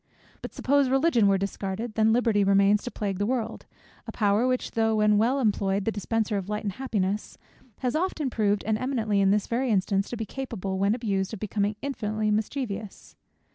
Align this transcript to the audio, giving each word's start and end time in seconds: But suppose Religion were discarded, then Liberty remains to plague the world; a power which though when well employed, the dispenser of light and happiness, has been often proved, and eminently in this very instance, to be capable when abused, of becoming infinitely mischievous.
But 0.41 0.51
suppose 0.51 0.89
Religion 0.89 1.27
were 1.27 1.37
discarded, 1.37 1.93
then 1.93 2.11
Liberty 2.11 2.43
remains 2.43 2.81
to 2.83 2.89
plague 2.89 3.19
the 3.19 3.25
world; 3.27 3.67
a 4.07 4.11
power 4.11 4.47
which 4.47 4.71
though 4.71 4.95
when 4.95 5.19
well 5.19 5.39
employed, 5.39 5.85
the 5.85 5.91
dispenser 5.91 6.37
of 6.37 6.49
light 6.49 6.63
and 6.63 6.71
happiness, 6.73 7.37
has 7.81 7.93
been 7.93 8.01
often 8.01 8.29
proved, 8.31 8.63
and 8.65 8.79
eminently 8.79 9.21
in 9.21 9.29
this 9.29 9.45
very 9.45 9.69
instance, 9.69 10.09
to 10.09 10.17
be 10.17 10.25
capable 10.25 10.79
when 10.79 10.95
abused, 10.95 11.33
of 11.35 11.39
becoming 11.39 11.75
infinitely 11.83 12.31
mischievous. 12.31 13.15